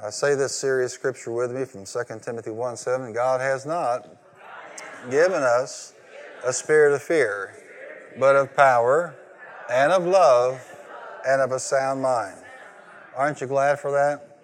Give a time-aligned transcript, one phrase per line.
[0.00, 3.12] I say this serious scripture with me from 2 Timothy 1 7.
[3.12, 4.06] God has not
[5.10, 5.92] given us
[6.44, 7.52] a spirit of fear,
[8.16, 9.16] but of power
[9.68, 10.64] and of love
[11.26, 12.36] and of a sound mind.
[13.16, 14.38] Aren't you glad for that?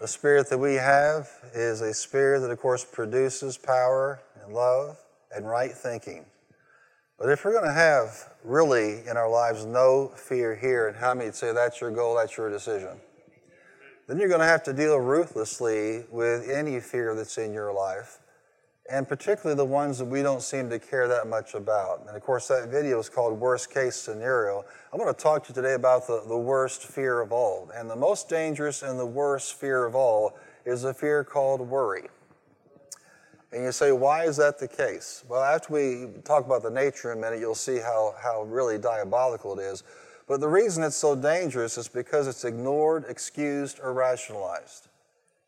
[0.00, 4.98] The spirit that we have is a spirit that, of course, produces power and love
[5.32, 6.24] and right thinking.
[7.16, 11.14] But if we're going to have really in our lives no fear here, and how
[11.14, 12.98] many say that's your goal, that's your decision?
[14.10, 18.18] Then you're going to have to deal ruthlessly with any fear that's in your life,
[18.90, 22.00] and particularly the ones that we don't seem to care that much about.
[22.08, 24.64] And of course, that video is called Worst Case Scenario.
[24.92, 27.70] I'm going to talk to you today about the, the worst fear of all.
[27.72, 32.08] And the most dangerous and the worst fear of all is a fear called worry.
[33.52, 35.24] And you say, why is that the case?
[35.28, 38.76] Well, after we talk about the nature in a minute, you'll see how, how really
[38.76, 39.84] diabolical it is.
[40.30, 44.86] But the reason it's so dangerous is because it's ignored, excused, or rationalized.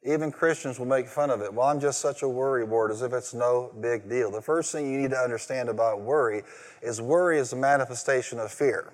[0.02, 1.54] Even Christians will make fun of it.
[1.54, 4.32] Well, I'm just such a worry ward as if it's no big deal.
[4.32, 6.42] The first thing you need to understand about worry
[6.82, 8.92] is worry is a manifestation of fear.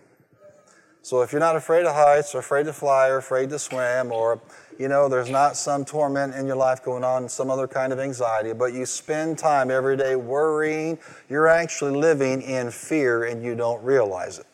[1.01, 4.13] So if you're not afraid of heights or afraid to fly or afraid to swim
[4.13, 4.43] or
[4.79, 7.99] you know there's not some torment in your life going on, some other kind of
[7.99, 10.99] anxiety, but you spend time every day worrying,
[11.31, 14.45] you're actually living in fear and you don't realize it.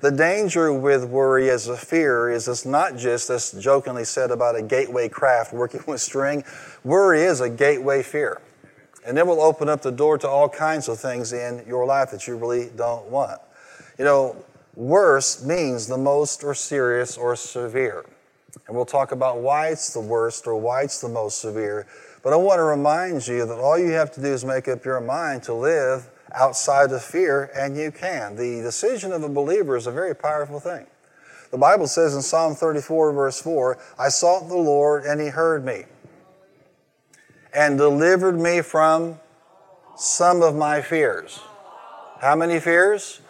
[0.00, 4.56] The danger with worry as a fear is it's not just as jokingly said about
[4.56, 6.42] a gateway craft working with string.
[6.84, 8.40] Worry is a gateway fear.
[9.06, 12.10] And it will open up the door to all kinds of things in your life
[12.12, 13.40] that you really don't want.
[13.98, 14.36] You know,
[14.74, 18.06] worst means the most or serious or severe.
[18.66, 21.86] And we'll talk about why it's the worst or why it's the most severe.
[22.22, 24.82] But I want to remind you that all you have to do is make up
[24.82, 28.36] your mind to live outside of fear, and you can.
[28.36, 30.86] The decision of a believer is a very powerful thing.
[31.50, 35.64] The Bible says in Psalm 34, verse 4, I sought the Lord, and he heard
[35.64, 35.84] me
[37.52, 39.18] and delivered me from
[39.96, 41.40] some of my fears.
[42.20, 43.20] How many fears?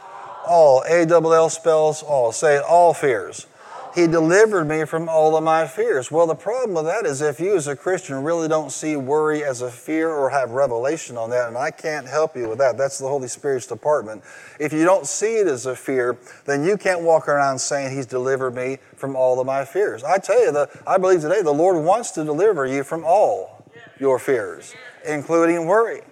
[0.46, 0.82] All.
[0.82, 2.32] A double L spells all.
[2.32, 3.46] Say all fears.
[3.94, 6.12] He delivered me from all of my fears.
[6.12, 9.42] Well, the problem with that is if you as a Christian really don't see worry
[9.42, 12.78] as a fear or have revelation on that, and I can't help you with that,
[12.78, 14.22] that's the Holy Spirit's department.
[14.60, 18.06] If you don't see it as a fear, then you can't walk around saying, He's
[18.06, 20.04] delivered me from all of my fears.
[20.04, 23.64] I tell you, the, I believe today the Lord wants to deliver you from all
[23.98, 24.72] your fears,
[25.04, 26.02] including worry.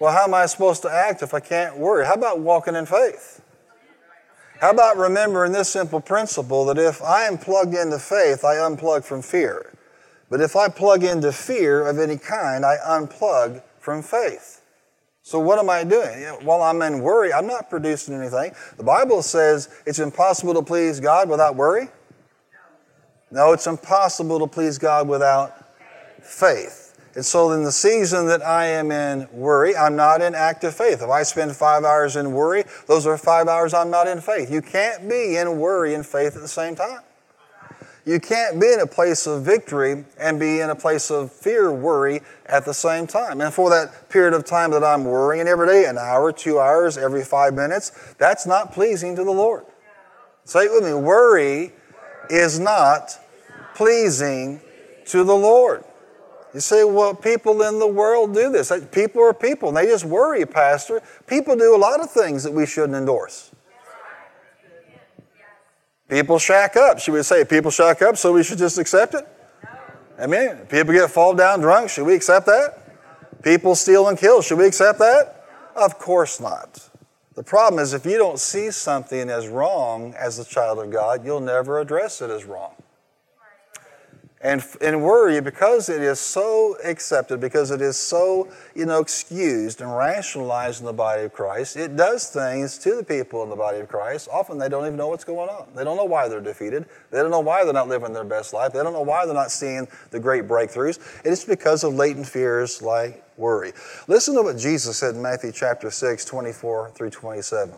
[0.00, 2.04] Well, how am I supposed to act if I can't worry?
[2.06, 3.40] How about walking in faith?
[4.64, 9.04] How about remembering this simple principle that if I am plugged into faith, I unplug
[9.04, 9.70] from fear.
[10.30, 14.62] But if I plug into fear of any kind, I unplug from faith.
[15.20, 16.18] So what am I doing?
[16.46, 18.52] While I'm in worry, I'm not producing anything.
[18.78, 21.88] The Bible says it's impossible to please God without worry.
[23.30, 25.52] No, it's impossible to please God without
[26.22, 26.83] faith.
[27.14, 31.00] And so, in the season that I am in worry, I'm not in active faith.
[31.00, 34.50] If I spend five hours in worry, those are five hours I'm not in faith.
[34.50, 37.00] You can't be in worry and faith at the same time.
[38.06, 41.72] You can't be in a place of victory and be in a place of fear,
[41.72, 43.40] worry at the same time.
[43.40, 46.98] And for that period of time that I'm worrying every day, an hour, two hours,
[46.98, 49.64] every five minutes, that's not pleasing to the Lord.
[50.44, 51.72] Say it with me worry
[52.28, 53.18] is not
[53.74, 54.60] pleasing
[55.06, 55.84] to the Lord.
[56.54, 58.72] You say, well, people in the world do this.
[58.92, 61.02] People are people, and they just worry, Pastor.
[61.26, 63.50] People do a lot of things that we shouldn't endorse.
[66.08, 67.00] People shack up.
[67.00, 69.26] Should we say people shack up so we should just accept it?
[70.16, 71.90] I mean, people get fall down drunk.
[71.90, 73.42] Should we accept that?
[73.42, 74.40] People steal and kill.
[74.40, 75.46] Should we accept that?
[75.74, 76.88] Of course not.
[77.34, 81.24] The problem is if you don't see something as wrong as a child of God,
[81.24, 82.74] you'll never address it as wrong.
[84.44, 89.80] And, and worry, because it is so accepted, because it is so, you know, excused
[89.80, 93.56] and rationalized in the body of Christ, it does things to the people in the
[93.56, 94.28] body of Christ.
[94.30, 95.68] Often they don't even know what's going on.
[95.74, 96.84] They don't know why they're defeated.
[97.10, 98.74] They don't know why they're not living their best life.
[98.74, 100.98] They don't know why they're not seeing the great breakthroughs.
[101.24, 103.72] It's because of latent fears like worry.
[104.08, 107.74] Listen to what Jesus said in Matthew chapter 6, 24 through 27.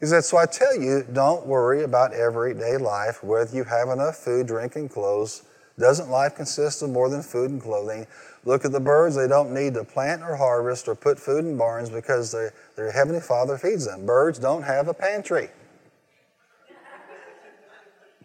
[0.00, 4.16] He said, So I tell you, don't worry about everyday life, whether you have enough
[4.16, 5.42] food, drink, and clothes.
[5.78, 8.06] Doesn't life consist of more than food and clothing?
[8.44, 9.14] Look at the birds.
[9.14, 13.20] They don't need to plant or harvest or put food in barns because their, Heavenly
[13.20, 14.06] Father feeds them.
[14.06, 15.50] Birds don't have a pantry.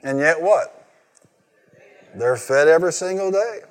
[0.03, 0.87] And yet, what?
[2.15, 3.61] They're fed every single day.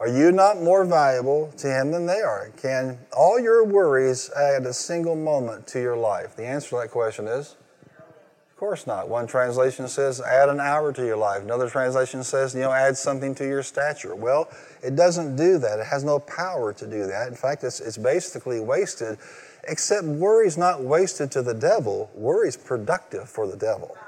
[0.00, 2.50] Are you not more valuable to Him than they are?
[2.56, 6.34] Can all your worries add a single moment to your life?
[6.36, 7.54] The answer to that question is,
[7.86, 9.10] of course not.
[9.10, 11.42] One translation says add an hour to your life.
[11.42, 14.14] Another translation says, you know, add something to your stature.
[14.14, 14.48] Well,
[14.82, 15.78] it doesn't do that.
[15.80, 17.28] It has no power to do that.
[17.28, 19.18] In fact, it's, it's basically wasted,
[19.68, 22.10] except worry's not wasted to the devil.
[22.14, 23.98] Worry's productive for the devil.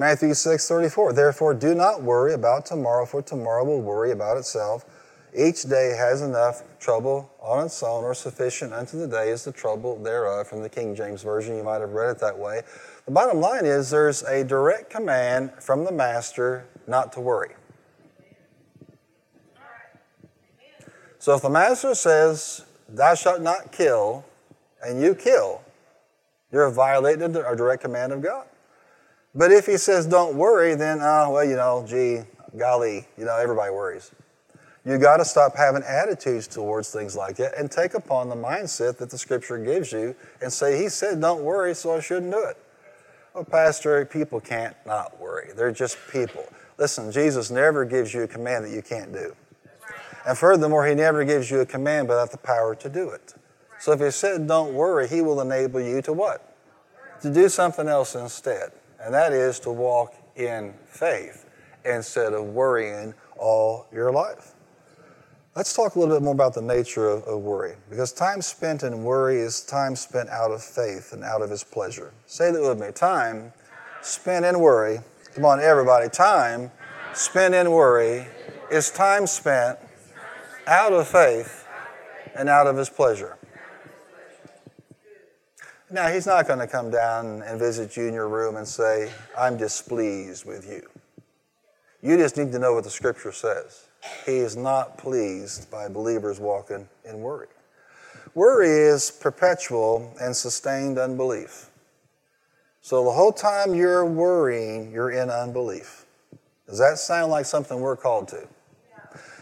[0.00, 1.12] Matthew 6 34.
[1.12, 4.86] Therefore, do not worry about tomorrow, for tomorrow will worry about itself.
[5.36, 9.52] Each day has enough trouble on its own, or sufficient unto the day is the
[9.52, 10.48] trouble thereof.
[10.48, 12.62] From the King James Version, you might have read it that way.
[13.04, 17.54] The bottom line is there's a direct command from the Master not to worry.
[21.18, 24.24] So if the Master says, Thou shalt not kill,
[24.82, 25.60] and you kill,
[26.50, 28.46] you're violating a direct command of God.
[29.34, 32.22] But if he says, Don't worry, then, oh, well, you know, gee,
[32.56, 34.10] golly, you know, everybody worries.
[34.84, 38.96] You got to stop having attitudes towards things like that and take upon the mindset
[38.96, 42.42] that the scripture gives you and say, He said, don't worry, so I shouldn't do
[42.44, 42.56] it.
[43.34, 45.50] Well, Pastor, people can't not worry.
[45.54, 46.44] They're just people.
[46.78, 49.36] Listen, Jesus never gives you a command that you can't do.
[50.26, 53.34] And furthermore, He never gives you a command without the power to do it.
[53.78, 56.56] So if He said, don't worry, He will enable you to what?
[57.20, 58.72] To do something else instead.
[59.02, 61.46] And that is to walk in faith
[61.84, 64.52] instead of worrying all your life.
[65.56, 68.84] Let's talk a little bit more about the nature of, of, worry, because time spent
[68.84, 72.12] in worry is time spent out of faith and out of His pleasure.
[72.26, 72.92] Say that with me.
[72.92, 73.52] Time
[74.00, 75.00] spent in worry,
[75.34, 76.70] come on, everybody, time
[77.14, 78.26] spent in worry
[78.70, 79.78] is time spent
[80.68, 81.66] out of faith
[82.36, 83.36] and out of His pleasure.
[85.92, 89.10] Now, He's not going to come down and visit you in your room and say,
[89.36, 90.86] I'm displeased with you.
[92.02, 93.88] You just need to know what the Scripture says.
[94.24, 97.48] He is not pleased by believers walking in worry.
[98.34, 101.68] Worry is perpetual and sustained unbelief.
[102.80, 106.06] So the whole time you're worrying, you're in unbelief.
[106.66, 108.46] Does that sound like something we're called to?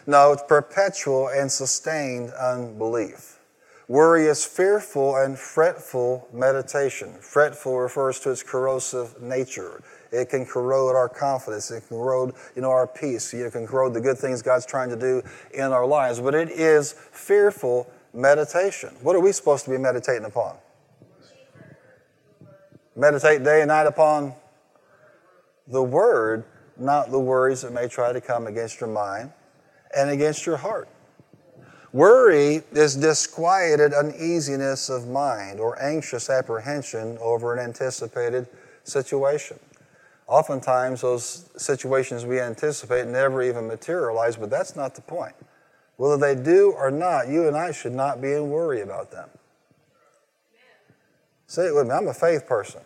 [0.06, 3.37] No, it's perpetual and sustained unbelief.
[3.88, 7.14] Worry is fearful and fretful meditation.
[7.22, 9.82] Fretful refers to its corrosive nature.
[10.12, 11.70] It can corrode our confidence.
[11.70, 13.32] It can corrode, you know, our peace.
[13.32, 15.22] It can corrode the good things God's trying to do
[15.54, 16.20] in our lives.
[16.20, 18.94] But it is fearful meditation.
[19.00, 20.56] What are we supposed to be meditating upon?
[22.94, 24.34] Meditate day and night upon
[25.66, 26.44] the Word,
[26.76, 29.32] not the worries that may try to come against your mind
[29.96, 30.88] and against your heart.
[31.92, 38.46] Worry is disquieted uneasiness of mind or anxious apprehension over an anticipated
[38.84, 39.58] situation.
[40.26, 45.34] Oftentimes, those situations we anticipate never even materialize, but that's not the point.
[45.96, 49.30] Whether they do or not, you and I should not be in worry about them.
[51.46, 52.82] Say it with me I'm a faith person.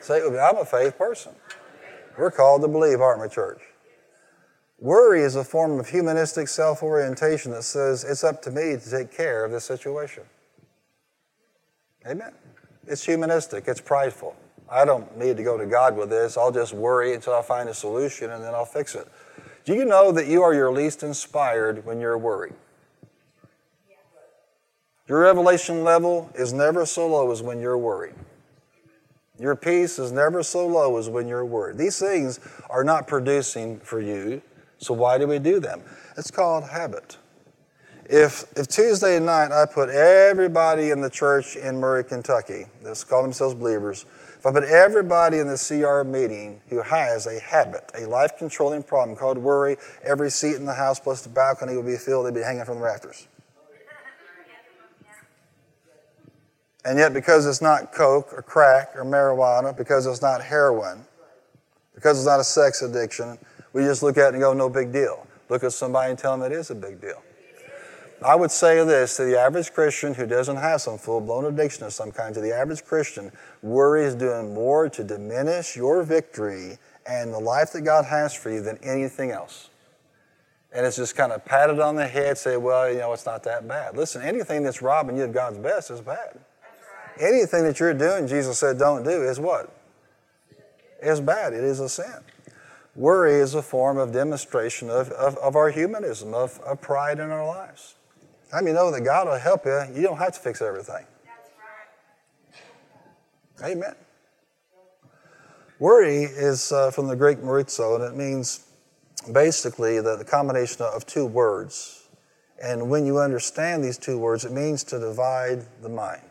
[0.00, 1.32] Say it with me I'm a faith person.
[2.18, 3.60] We're called to believe, aren't we, church?
[4.82, 8.90] Worry is a form of humanistic self orientation that says it's up to me to
[8.90, 10.24] take care of this situation.
[12.04, 12.32] Amen.
[12.88, 14.34] It's humanistic, it's prideful.
[14.68, 16.36] I don't need to go to God with this.
[16.36, 19.06] I'll just worry until I find a solution and then I'll fix it.
[19.64, 22.54] Do you know that you are your least inspired when you're worried?
[25.06, 28.14] Your revelation level is never so low as when you're worried.
[29.38, 31.78] Your peace is never so low as when you're worried.
[31.78, 34.42] These things are not producing for you,
[34.82, 35.80] so why do we do them?
[36.16, 37.16] It's called habit.
[38.06, 43.22] If, if Tuesday night I put everybody in the church in Murray, Kentucky, that's call
[43.22, 44.06] themselves believers,
[44.36, 48.82] if I put everybody in the CR meeting who has a habit, a life controlling
[48.82, 52.34] problem called worry, every seat in the house plus the balcony would be filled, they'd
[52.34, 53.28] be hanging from the rafters.
[56.84, 61.04] And yet, because it's not coke or crack or marijuana, because it's not heroin,
[61.94, 63.38] because it's not a sex addiction,
[63.72, 65.26] we just look at it and go, no big deal.
[65.48, 67.22] Look at somebody and tell them it is a big deal.
[68.24, 71.84] I would say this to the average Christian who doesn't have some full blown addiction
[71.84, 76.78] of some kind, to the average Christian, worry is doing more to diminish your victory
[77.04, 79.70] and the life that God has for you than anything else.
[80.72, 83.42] And it's just kind of patted on the head, say, well, you know, it's not
[83.42, 83.96] that bad.
[83.96, 86.38] Listen, anything that's robbing you of God's best is bad.
[87.20, 89.74] Anything that you're doing, Jesus said, don't do, is what?
[91.02, 91.52] Is bad.
[91.52, 92.20] It is a sin.
[92.94, 97.30] Worry is a form of demonstration of, of, of our humanism, of, of pride in
[97.30, 97.94] our lives.
[98.50, 99.82] How many know that God will help you?
[99.94, 101.06] You don't have to fix everything.
[103.60, 103.72] Right.
[103.72, 103.94] Amen.
[105.78, 108.66] Worry is uh, from the Greek morizo, and it means
[109.32, 112.06] basically the, the combination of two words.
[112.62, 116.22] And when you understand these two words, it means to divide the mind.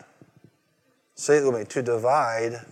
[1.15, 2.65] Say it with me to divide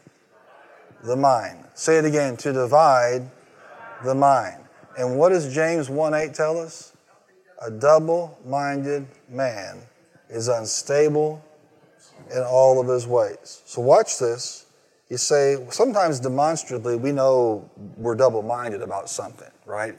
[1.03, 1.65] the mind.
[1.73, 3.23] Say it again to divide
[4.03, 4.63] the mind.
[4.97, 6.93] And what does James 1 8 tell us?
[7.65, 9.81] A double minded man
[10.29, 11.43] is unstable
[12.33, 13.61] in all of his ways.
[13.65, 14.65] So watch this.
[15.09, 19.95] You say, sometimes demonstrably, we know we're double minded about something, right?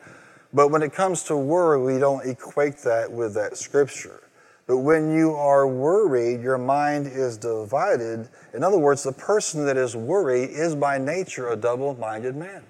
[0.52, 4.22] But when it comes to worry, we don't equate that with that scripture.
[4.66, 8.28] But when you are worried, your mind is divided.
[8.54, 12.62] In other words, the person that is worried is by nature a double minded man.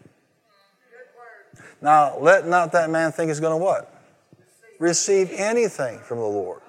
[1.83, 3.93] Now, let not that man think he's going to what?
[4.79, 6.61] Receive anything from the Lord.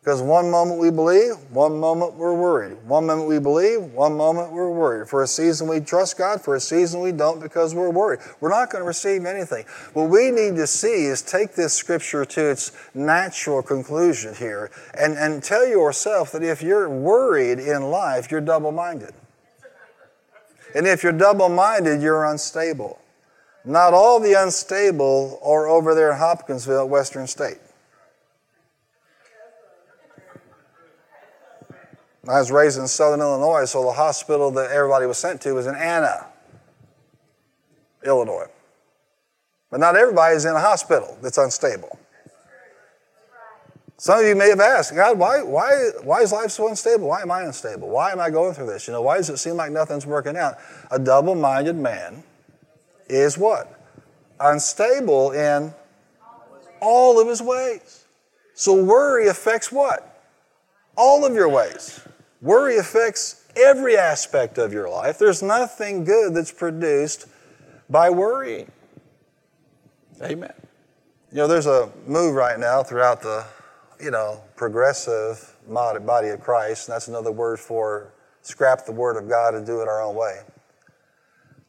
[0.00, 2.78] Because one moment we believe, one moment we're worried.
[2.84, 5.08] One moment we believe, one moment we're worried.
[5.08, 8.20] For a season we trust God, for a season we don't because we're worried.
[8.40, 9.66] We're not going to receive anything.
[9.92, 15.18] What we need to see is take this scripture to its natural conclusion here and,
[15.18, 19.12] and tell yourself that if you're worried in life, you're double minded.
[20.74, 22.98] And if you're double minded, you're unstable.
[23.64, 27.58] Not all the unstable are over there in Hopkinsville Western State.
[32.28, 35.66] I was raised in southern Illinois, so the hospital that everybody was sent to was
[35.66, 36.26] in Anna,
[38.04, 38.48] Illinois.
[39.70, 41.98] But not everybody is in a hospital that's unstable.
[43.96, 47.08] Some of you may have asked, God, why, why, why is life so unstable?
[47.08, 47.88] Why am I unstable?
[47.88, 48.86] Why am I going through this?
[48.86, 50.56] You know, why does it seem like nothing's working out?
[50.90, 52.22] A double minded man
[53.08, 53.74] is what?
[54.40, 55.74] Unstable in
[56.80, 58.04] all of his ways.
[58.54, 60.22] So worry affects what?
[60.96, 62.00] All of your ways.
[62.40, 65.18] Worry affects every aspect of your life.
[65.18, 67.26] There's nothing good that's produced
[67.90, 68.70] by worrying.
[70.22, 70.52] Amen.
[71.30, 73.44] You know, there's a move right now throughout the,
[74.00, 78.12] you know, progressive body of Christ, and that's another word for
[78.42, 80.40] scrap the Word of God and do it our own way,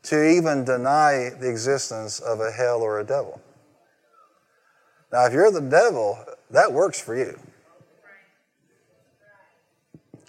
[0.10, 3.40] to even deny the existence of a hell or a devil.
[5.12, 6.18] Now, if you're the devil,
[6.50, 7.40] that works for you.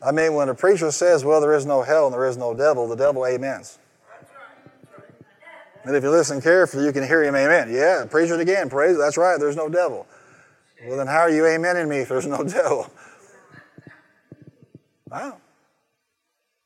[0.04, 2.52] I mean, when a preacher says, well, there is no hell and there is no
[2.52, 3.78] devil, the devil amens.
[5.84, 7.72] And if you listen carefully, you can hear him amen.
[7.72, 8.68] Yeah, preach it again.
[8.68, 8.98] Praise.
[8.98, 9.40] That's right.
[9.40, 10.06] There's no devil.
[10.86, 12.90] Well, then how are you amening me if there's no devil?
[15.10, 15.39] Wow.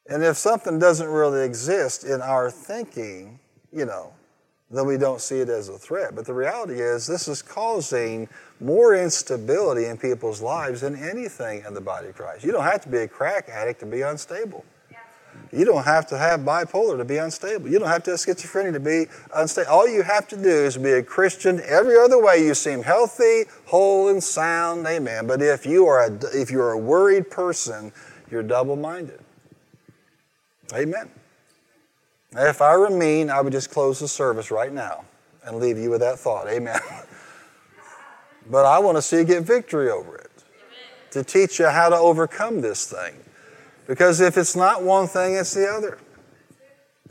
[0.08, 3.38] And if something doesn't really exist in our thinking,
[3.72, 4.12] you know,
[4.70, 6.14] then we don't see it as a threat.
[6.14, 8.28] But the reality is, this is causing
[8.60, 12.44] more instability in people's lives than anything in the body of Christ.
[12.44, 14.64] You don't have to be a crack addict to be unstable.
[15.52, 17.68] You don't have to have bipolar to be unstable.
[17.68, 19.70] You don't have to have schizophrenia to be unstable.
[19.70, 21.60] All you have to do is be a Christian.
[21.64, 24.86] Every other way you seem healthy, whole, and sound.
[24.86, 25.26] Amen.
[25.26, 27.92] But if you are a, if you're a worried person,
[28.30, 29.20] you're double-minded.
[30.74, 31.08] Amen.
[32.36, 35.04] If I were mean, I would just close the service right now
[35.44, 36.48] and leave you with that thought.
[36.48, 36.80] Amen.
[38.50, 40.30] but I want to see you get victory over it
[41.12, 43.14] to teach you how to overcome this thing.
[43.86, 45.98] Because if it's not one thing, it's the other.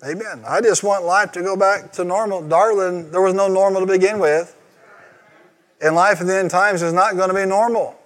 [0.05, 0.43] Amen.
[0.45, 2.45] I just want life to go back to normal.
[2.45, 4.57] Darling, there was no normal to begin with.
[5.81, 7.97] And life in the end times is not going to be normal.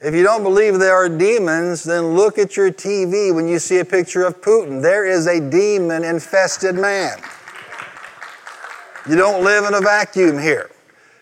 [0.00, 3.78] If you don't believe there are demons, then look at your TV when you see
[3.78, 4.80] a picture of Putin.
[4.80, 7.18] There is a demon infested man.
[9.08, 10.70] You don't live in a vacuum here.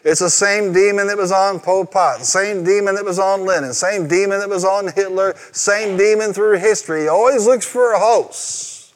[0.05, 3.45] It's the same demon that was on Pol Pot, the same demon that was on
[3.45, 7.03] Lenin, same demon that was on Hitler, same demon through history.
[7.03, 8.95] He always looks for a host.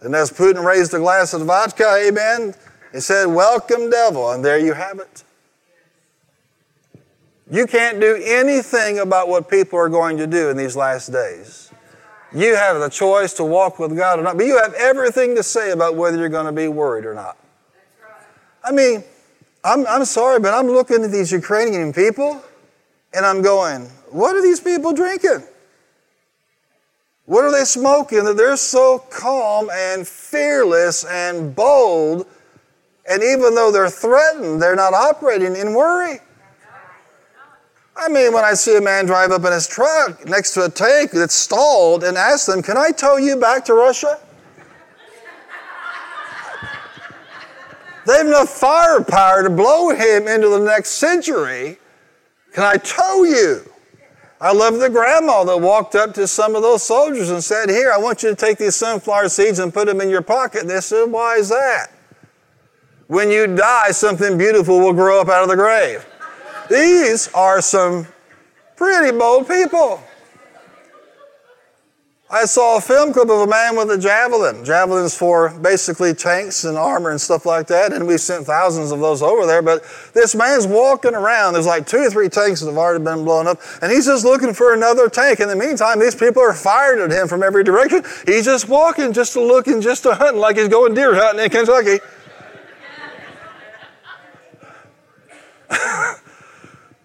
[0.00, 2.54] And as Putin raised a glass of vodka, amen,
[2.92, 4.30] he said, Welcome, devil.
[4.30, 5.24] And there you have it.
[7.50, 11.72] You can't do anything about what people are going to do in these last days.
[12.32, 15.42] You have the choice to walk with God or not, but you have everything to
[15.42, 17.36] say about whether you're going to be worried or not.
[18.62, 19.02] I mean,
[19.64, 22.40] I'm, I'm sorry, but I'm looking at these Ukrainian people
[23.12, 25.42] and I'm going, what are these people drinking?
[27.26, 32.26] What are they smoking that they're so calm and fearless and bold?
[33.08, 36.20] And even though they're threatened, they're not operating in worry.
[38.02, 40.70] I mean, when I see a man drive up in his truck next to a
[40.70, 44.18] tank that's stalled and ask them, Can I tow you back to Russia?
[48.06, 51.78] they have enough firepower to blow him into the next century.
[52.54, 53.70] Can I tow you?
[54.40, 57.92] I love the grandma that walked up to some of those soldiers and said, Here,
[57.92, 60.62] I want you to take these sunflower seeds and put them in your pocket.
[60.62, 61.88] And they said, Why is that?
[63.08, 66.06] When you die, something beautiful will grow up out of the grave.
[66.70, 68.06] These are some
[68.76, 70.00] pretty bold people.
[72.32, 74.64] I saw a film clip of a man with a javelin.
[74.64, 79.00] Javelins for basically tanks and armor and stuff like that, and we sent thousands of
[79.00, 79.62] those over there.
[79.62, 79.82] But
[80.14, 81.54] this man's walking around.
[81.54, 84.24] There's like two or three tanks that have already been blown up, and he's just
[84.24, 85.40] looking for another tank.
[85.40, 88.04] In the meantime, these people are firing at him from every direction.
[88.26, 91.50] He's just walking, just to looking, just to hunting, like he's going deer hunting in
[91.50, 91.98] Kentucky.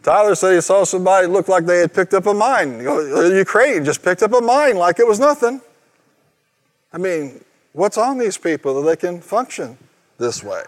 [0.06, 2.80] Tyler said he saw somebody look like they had picked up a mine.
[2.80, 5.62] Ukraine just picked up a mine like it was nothing.
[6.94, 7.44] I mean,
[7.74, 9.80] what's on these people that they can function
[10.20, 10.62] this way?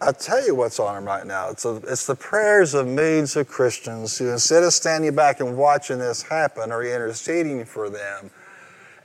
[0.00, 1.50] I tell you what's on them right now.
[1.50, 5.56] It's, a, it's the prayers of millions of Christians who, instead of standing back and
[5.56, 8.30] watching this happen, are interceding for them.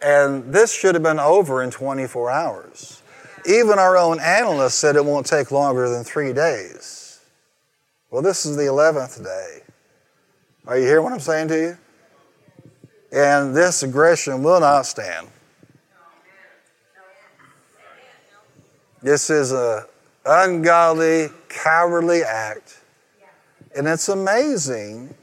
[0.01, 3.03] And this should have been over in 24 hours.
[3.45, 7.00] Even our own analysts said it won't take longer than three days.
[8.11, 9.61] Well, this is the 11th day.
[10.67, 11.77] Are you hearing what I'm saying to you?
[13.13, 15.29] And this aggression will not stand.
[19.01, 19.85] This is an
[20.25, 22.81] ungodly, cowardly act.
[23.77, 25.15] And it's amazing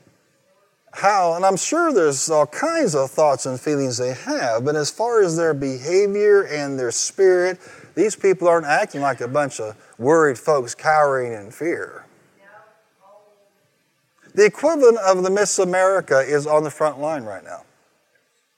[0.95, 4.91] how, and I'm sure there's all kinds of thoughts and feelings they have, but as
[4.91, 7.59] far as their behavior and their spirit,
[7.95, 12.07] these people aren't acting like a bunch of worried folks cowering in fear.
[14.39, 17.65] The equivalent of the Miss America is on the front line right now.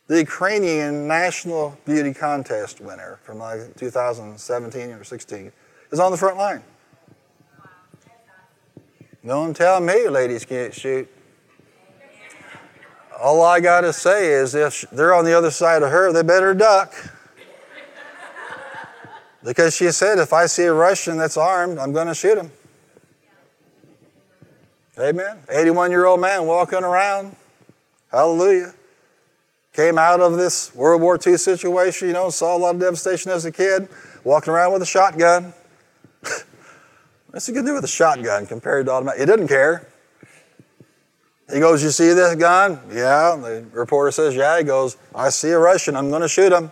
[0.09, 5.51] The Ukrainian National Beauty Contest winner from like 2017 or 16
[5.91, 6.63] is on the front line.
[9.27, 11.11] Don't tell me ladies can't shoot.
[13.19, 16.23] All I got to say is if they're on the other side of her, they
[16.23, 16.93] better duck.
[19.43, 22.53] Because she said, if I see a Russian that's armed, I'm going to shoot him.
[25.01, 25.39] Amen.
[25.49, 27.35] 81 year old man walking around.
[28.11, 28.75] Hallelujah.
[29.73, 33.31] Came out of this World War II situation, you know, saw a lot of devastation
[33.31, 33.89] as a kid,
[34.25, 35.55] walking around with a shotgun.
[37.31, 39.21] What's he to do with a shotgun compared to automatic?
[39.21, 39.89] He didn't care.
[41.51, 42.81] He goes, You see this gun?
[42.91, 43.37] Yeah.
[43.41, 44.59] The reporter says, Yeah.
[44.59, 45.97] He goes, I see a Russian.
[45.97, 46.71] I'm going to shoot him.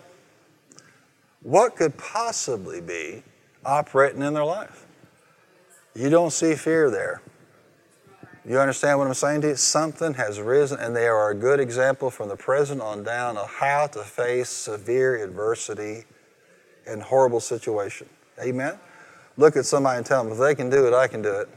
[1.43, 3.23] What could possibly be
[3.65, 4.87] operating in their life?
[5.95, 7.23] You don't see fear there.
[8.49, 9.57] You understand what I'm saying to you?
[9.57, 13.47] Something has risen, and they are a good example from the present on down of
[13.47, 16.05] how to face severe adversity
[16.87, 18.09] and horrible situation.
[18.41, 18.79] Amen?
[19.37, 21.49] Look at somebody and tell them, if they can do it, I can do it.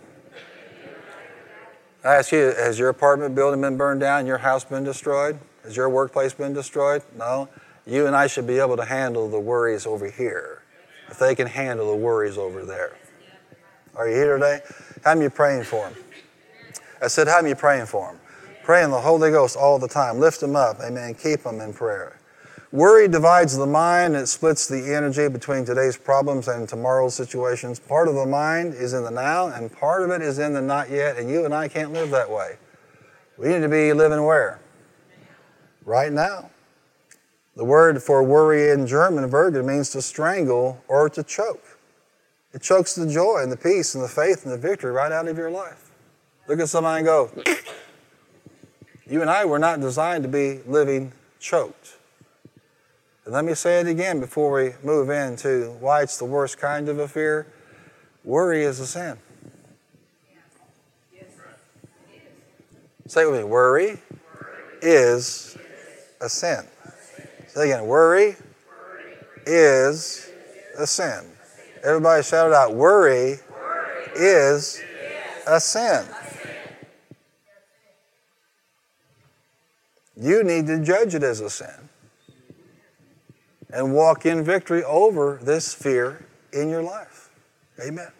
[2.03, 4.25] I ask you, has your apartment building been burned down?
[4.25, 5.39] Your house been destroyed?
[5.63, 7.03] Has your workplace been destroyed?
[7.17, 7.47] No.
[7.85, 10.63] You and I should be able to handle the worries over here
[11.09, 12.97] if they can handle the worries over there.
[13.95, 14.59] Are you here today?
[15.05, 15.95] How many praying for them?
[17.01, 18.19] I said, How many praying for them?
[18.63, 20.19] Praying the Holy Ghost all the time.
[20.19, 20.79] Lift them up.
[20.79, 21.15] Amen.
[21.15, 22.19] Keep them in prayer.
[22.71, 24.15] Worry divides the mind.
[24.15, 27.79] It splits the energy between today's problems and tomorrow's situations.
[27.79, 30.61] Part of the mind is in the now, and part of it is in the
[30.61, 31.17] not yet.
[31.17, 32.57] And you and I can't live that way.
[33.37, 34.59] We need to be living where?
[35.83, 36.49] Right now.
[37.57, 41.77] The word for worry in German, würgen, means to strangle or to choke.
[42.53, 45.27] It chokes the joy and the peace and the faith and the victory right out
[45.27, 45.90] of your life.
[46.51, 47.31] Look at somebody and go,
[49.07, 51.95] You and I were not designed to be living choked.
[53.23, 56.89] And let me say it again before we move into why it's the worst kind
[56.89, 57.47] of a fear.
[58.25, 59.17] Worry is a sin.
[63.07, 63.99] Say it with me worry
[64.81, 65.57] is
[66.19, 66.67] a sin.
[67.47, 68.35] Say again worry
[69.45, 70.29] is
[70.77, 71.31] a sin.
[71.81, 73.39] Everybody shout it out worry
[74.17, 74.81] is
[75.47, 76.05] a sin.
[80.21, 81.89] You need to judge it as a sin
[83.73, 87.31] and walk in victory over this fear in your life.
[87.83, 88.11] Amen.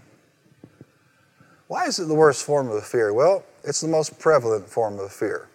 [1.67, 3.13] Why is it the worst form of fear?
[3.13, 5.47] Well, it's the most prevalent form of fear.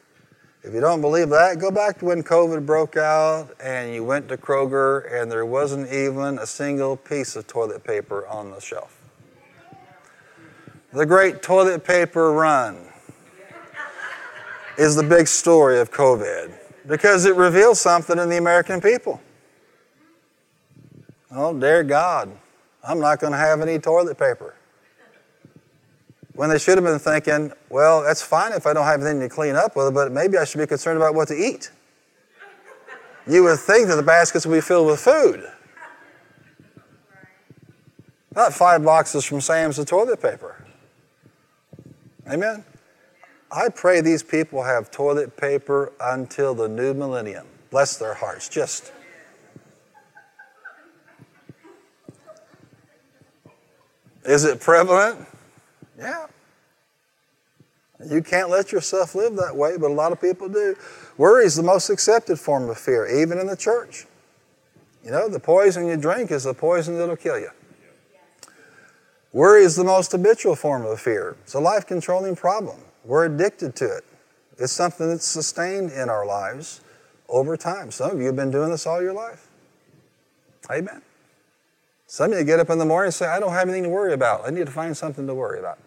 [0.62, 4.28] If you don't believe that, go back to when COVID broke out and you went
[4.28, 9.00] to Kroger and there wasn't even a single piece of toilet paper on the shelf.
[10.92, 12.86] The great toilet paper run
[14.78, 16.52] is the big story of COVID
[16.86, 19.20] because it reveals something in the American people.
[21.30, 22.30] Oh, dear God,
[22.86, 24.54] I'm not going to have any toilet paper.
[26.34, 29.28] When they should have been thinking, well, that's fine if I don't have anything to
[29.28, 31.70] clean up with, but maybe I should be concerned about what to eat.
[33.26, 35.44] You would think that the baskets would be filled with food.
[38.34, 40.64] Not five boxes from Sam's of toilet paper.
[42.30, 42.64] Amen?
[43.50, 47.46] I pray these people have toilet paper until the new millennium.
[47.70, 48.48] Bless their hearts.
[48.48, 48.92] Just.
[54.24, 55.26] Is it prevalent?
[55.98, 56.26] Yeah.
[58.04, 60.76] You can't let yourself live that way, but a lot of people do.
[61.16, 64.06] Worry is the most accepted form of fear, even in the church.
[65.04, 67.50] You know, the poison you drink is the poison that'll kill you.
[69.32, 71.36] Worry is the most habitual form of fear.
[71.44, 72.78] It's a life controlling problem.
[73.06, 74.04] We're addicted to it.
[74.58, 76.80] It's something that's sustained in our lives
[77.28, 77.90] over time.
[77.90, 79.48] Some of you have been doing this all your life.
[80.70, 81.02] Amen.
[82.08, 83.88] Some of you get up in the morning and say, I don't have anything to
[83.88, 84.46] worry about.
[84.46, 85.78] I need to find something to worry about.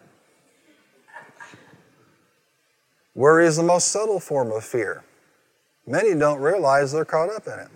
[3.14, 5.04] Worry is the most subtle form of fear.
[5.86, 7.68] Many don't realize they're caught up in it.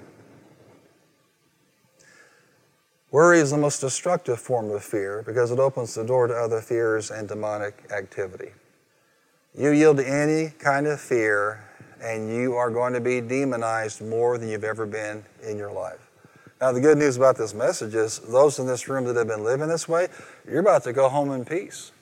[3.11, 6.61] Worry is the most destructive form of fear because it opens the door to other
[6.61, 8.53] fears and demonic activity.
[9.57, 11.65] You yield to any kind of fear,
[12.03, 16.11] and you are going to be demonized more than you've ever been in your life.
[16.61, 19.45] Now, the good news about this message is those in this room that have been
[19.45, 20.09] living this way,
[20.49, 21.93] you're about to go home in peace.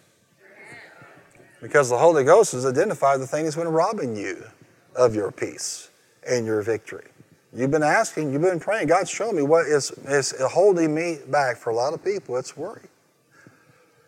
[1.60, 4.44] Because the Holy Ghost has identified the thing that's been robbing you
[4.96, 5.90] of your peace
[6.26, 7.06] and your victory.
[7.54, 11.58] You've been asking, you've been praying, God's showing me what is, is holding me back.
[11.58, 12.88] For a lot of people, it's worry.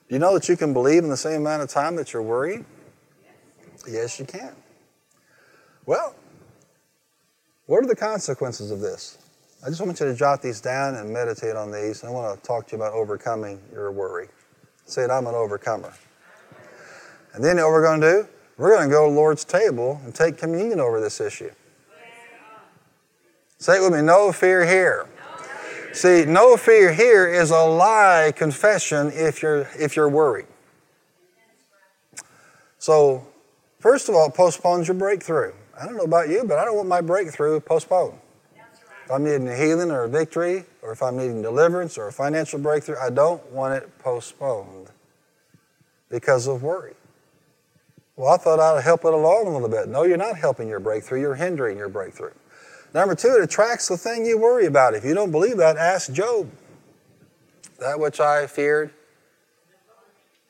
[0.08, 2.22] Do you know that you can believe in the same amount of time that you're
[2.22, 2.64] worried?
[3.88, 4.54] Yes, you can.
[5.86, 6.14] Well,
[7.66, 9.18] what are the consequences of this?
[9.64, 12.04] I just want you to jot these down and meditate on these.
[12.04, 14.28] I want to talk to you about overcoming your worry.
[14.86, 15.92] Say it, I'm an overcomer.
[17.32, 20.00] And then what we're going to do, we're going to go to the Lord's table
[20.04, 21.50] and take communion over this issue.
[23.58, 25.06] Say it with me no fear here.
[25.94, 30.46] See, no fear here is a lie confession if you're, if you're worried.
[32.78, 33.26] So,
[33.84, 35.52] first of all, it postpones your breakthrough.
[35.78, 38.18] I don't know about you, but I don't want my breakthrough postponed.
[39.04, 42.12] If I'm needing a healing or a victory, or if I'm needing deliverance or a
[42.12, 44.88] financial breakthrough, I don't want it postponed
[46.08, 46.94] because of worry.
[48.16, 49.88] Well, I thought I'd help it along a little bit.
[49.88, 52.32] No, you're not helping your breakthrough, you're hindering your breakthrough.
[52.94, 54.94] Number two, it attracts the thing you worry about.
[54.94, 56.50] If you don't believe that, ask Job.
[57.80, 58.92] That which I feared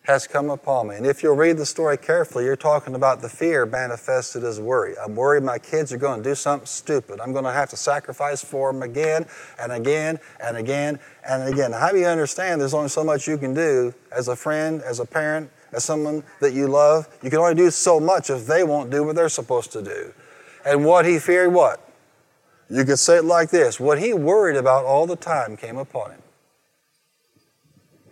[0.04, 0.96] has come upon me.
[0.96, 4.94] And if you'll read the story carefully, you're talking about the fear manifested as worry.
[4.98, 7.20] I'm worried my kids are going to do something stupid.
[7.20, 9.26] I'm going to have to sacrifice for them again
[9.58, 11.72] and again and again and again.
[11.72, 15.00] How do you understand there's only so much you can do as a friend, as
[15.00, 17.08] a parent, as someone that you love?
[17.22, 20.12] You can only do so much if they won't do what they're supposed to do.
[20.66, 21.80] And what he feared, what?
[22.68, 26.10] You could say it like this what he worried about all the time came upon
[26.10, 26.23] him.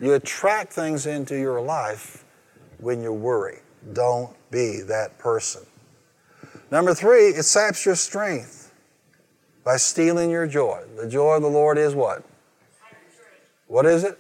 [0.03, 2.25] You attract things into your life
[2.79, 3.61] when you worry.
[3.93, 5.63] Don't be that person.
[6.73, 8.73] Number three, it saps your strength
[9.65, 10.83] by stealing your joy.
[10.97, 12.25] The joy of the Lord is what?
[13.69, 14.19] What is it?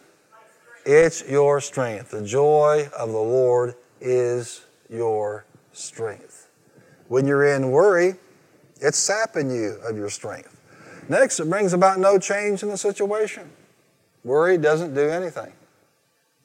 [0.86, 2.12] It's your strength.
[2.12, 6.48] The joy of the Lord is your strength.
[7.08, 8.14] When you're in worry,
[8.80, 10.60] it's sapping you of your strength.
[11.08, 13.50] Next, it brings about no change in the situation.
[14.22, 15.52] Worry doesn't do anything.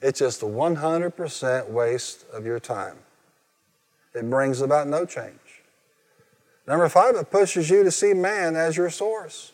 [0.01, 2.97] It's just a 100% waste of your time.
[4.13, 5.63] It brings about no change.
[6.67, 9.53] Number five, it pushes you to see man as your source.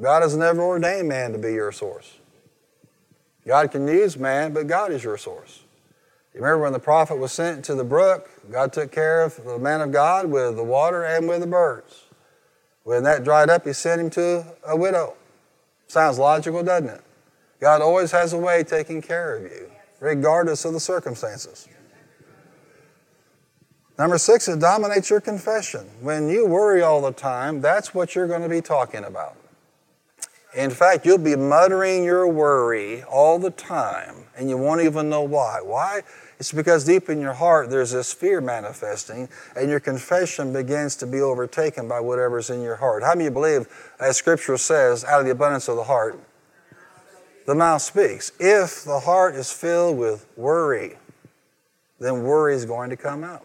[0.00, 2.18] God has never ordained man to be your source.
[3.46, 5.62] God can use man, but God is your source.
[6.34, 9.58] You remember when the prophet was sent to the brook, God took care of the
[9.58, 12.04] man of God with the water and with the birds.
[12.84, 15.14] When that dried up, he sent him to a widow.
[15.88, 17.02] Sounds logical, doesn't it?
[17.62, 19.70] God always has a way taking care of you,
[20.00, 21.68] regardless of the circumstances.
[23.96, 25.86] Number six, it dominates your confession.
[26.00, 29.36] When you worry all the time, that's what you're going to be talking about.
[30.56, 35.22] In fact, you'll be muttering your worry all the time, and you won't even know
[35.22, 35.60] why.
[35.62, 36.02] Why?
[36.40, 41.06] It's because deep in your heart there's this fear manifesting, and your confession begins to
[41.06, 43.04] be overtaken by whatever's in your heart.
[43.04, 43.68] How you believe,
[44.00, 46.18] as Scripture says, out of the abundance of the heart,
[47.46, 48.32] the mouth speaks?
[48.38, 50.96] If the heart is filled with worry,
[52.00, 53.44] then worry is going to come out.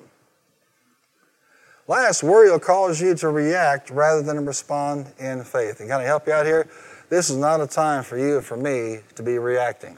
[1.88, 5.80] Last, worry will cause you to react rather than respond in faith.
[5.80, 6.68] And can I help you out here?
[7.10, 9.98] This is not a time for you and for me to be reacting.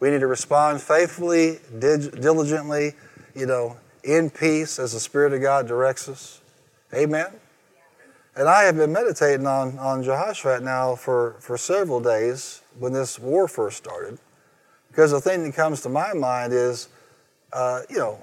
[0.00, 2.94] We need to respond faithfully, diligently,
[3.34, 6.40] you know, in peace as the Spirit of God directs us.
[6.94, 7.26] Amen.
[8.36, 13.18] And I have been meditating on, on Jehoshaphat now for, for several days when this
[13.18, 14.18] war first started.
[14.88, 16.88] Because the thing that comes to my mind is,
[17.52, 18.18] uh, you know,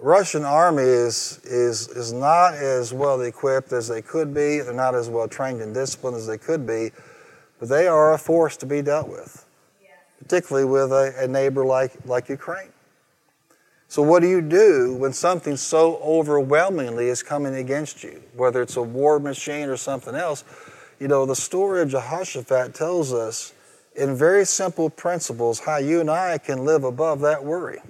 [0.00, 4.60] Russian army is, is, is not as well equipped as they could be.
[4.60, 6.92] They're not as well trained and disciplined as they could be,
[7.58, 9.46] but they are a force to be dealt with,
[10.18, 12.68] particularly with a, a neighbor like, like Ukraine.
[13.88, 18.76] So, what do you do when something so overwhelmingly is coming against you, whether it's
[18.76, 20.44] a war machine or something else?
[20.98, 23.52] You know, the story of Jehoshaphat tells us
[23.94, 27.80] in very simple principles how you and I can live above that worry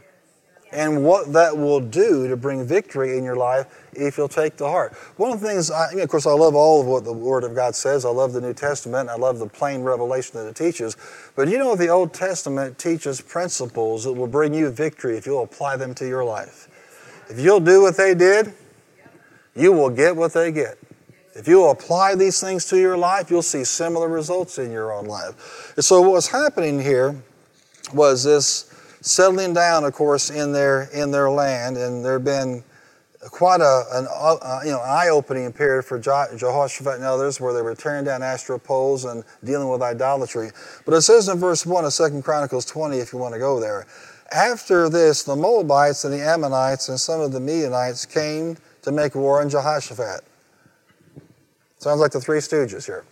[0.76, 4.68] and what that will do to bring victory in your life if you'll take the
[4.68, 4.92] heart.
[5.16, 7.54] One of the things, I, of course, I love all of what the Word of
[7.54, 8.04] God says.
[8.04, 9.08] I love the New Testament.
[9.08, 10.94] I love the plain revelation that it teaches.
[11.34, 15.44] But you know, the Old Testament teaches principles that will bring you victory if you'll
[15.44, 16.68] apply them to your life.
[17.30, 18.52] If you'll do what they did,
[19.56, 20.76] you will get what they get.
[21.34, 25.06] If you'll apply these things to your life, you'll see similar results in your own
[25.06, 25.72] life.
[25.76, 27.16] And so, what was happening here
[27.94, 28.75] was this
[29.06, 32.62] settling down, of course, in their in their land, and there had been
[33.30, 37.74] quite a an uh, you know eye-opening period for Jehoshaphat and others, where they were
[37.74, 40.50] tearing down Asherah poles and dealing with idolatry.
[40.84, 43.60] But it says in verse one of Second Chronicles 20, if you want to go
[43.60, 43.86] there.
[44.32, 49.14] After this, the Moabites and the Ammonites and some of the Midianites came to make
[49.14, 50.22] war on Jehoshaphat.
[51.78, 53.04] Sounds like the Three Stooges here.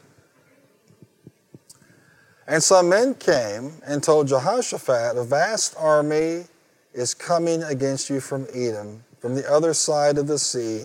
[2.46, 6.44] And some men came and told Jehoshaphat, A vast army
[6.92, 10.84] is coming against you from Edom, from the other side of the sea.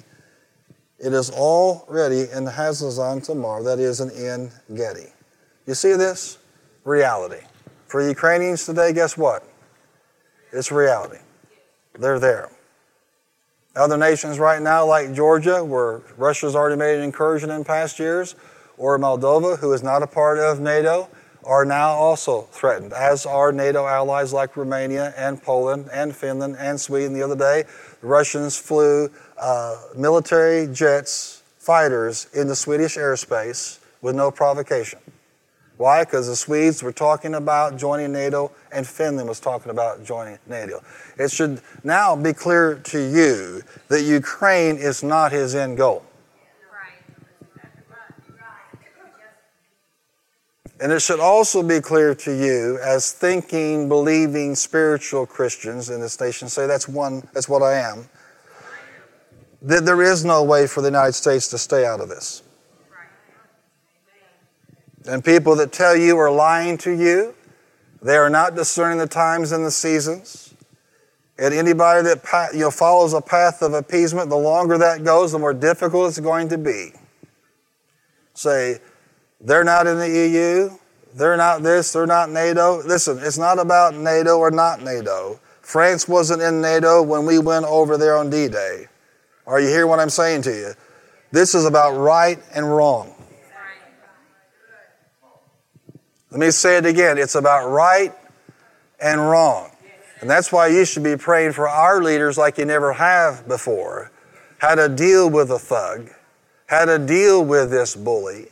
[1.00, 5.08] It is already in Hazazon Tamar, that is, in En Gedi.
[5.66, 6.38] You see this?
[6.84, 7.46] Reality.
[7.88, 9.44] For Ukrainians today, guess what?
[10.52, 11.20] It's reality.
[11.98, 12.50] They're there.
[13.76, 18.36] Other nations right now, like Georgia, where Russia's already made an incursion in past years,
[18.78, 21.10] or Moldova, who is not a part of NATO,
[21.46, 26.80] are now also threatened, as are NATO allies like Romania and Poland and Finland and
[26.80, 27.14] Sweden.
[27.14, 27.64] The other day,
[28.02, 35.00] the Russians flew uh, military jets, fighters, into Swedish airspace with no provocation.
[35.78, 36.04] Why?
[36.04, 40.84] Because the Swedes were talking about joining NATO and Finland was talking about joining NATO.
[41.18, 46.04] It should now be clear to you that Ukraine is not his end goal.
[50.82, 56.20] And it should also be clear to you as thinking, believing, spiritual Christians in this
[56.20, 58.08] nation say that's one, that's what I am,
[59.62, 62.44] that there is no way for the United States to stay out of this.
[65.06, 67.34] And people that tell you are lying to you,
[68.02, 70.54] they are not discerning the times and the seasons.
[71.38, 75.40] And anybody that you know, follows a path of appeasement, the longer that goes, the
[75.40, 76.92] more difficult it's going to be.
[78.34, 78.80] Say,
[79.42, 80.70] they're not in the EU,
[81.16, 82.82] they're not this, they're not NATO.
[82.84, 85.40] Listen, it's not about NATO or not NATO.
[85.62, 88.88] France wasn't in NATO when we went over there on D Day.
[89.46, 90.74] Are you hearing what I'm saying to you?
[91.32, 93.14] This is about right and wrong.
[96.32, 97.18] Let me say it again.
[97.18, 98.14] It's about right
[99.00, 99.72] and wrong.
[100.22, 104.12] And that's why you should be praying for our leaders like you never have before.
[104.60, 106.10] How to deal with a thug,
[106.68, 108.50] how to deal with this bully,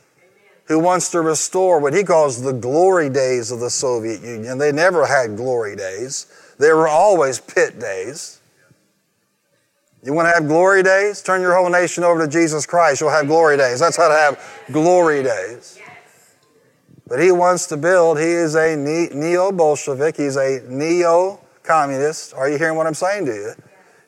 [0.67, 4.57] who wants to restore what he calls the glory days of the Soviet Union.
[4.57, 6.27] They never had glory days,
[6.59, 8.41] they were always pit days.
[10.03, 11.21] You want to have glory days?
[11.21, 13.01] Turn your whole nation over to Jesus Christ.
[13.01, 13.79] You'll have glory days.
[13.79, 15.79] That's how to have glory days.
[17.07, 22.33] But he wants to build, he is a neo Bolshevik, he's a neo communist.
[22.33, 23.53] Are you hearing what I'm saying to you?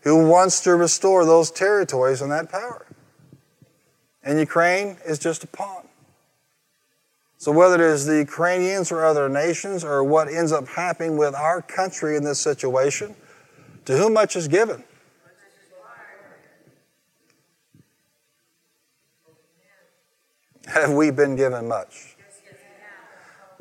[0.03, 2.85] Who wants to restore those territories and that power.
[4.23, 5.88] And Ukraine is just a pawn.
[7.39, 11.33] So, whether it is the Ukrainians or other nations or what ends up happening with
[11.33, 13.15] our country in this situation,
[13.85, 14.83] to whom much is given.
[20.67, 22.17] Have we been given much?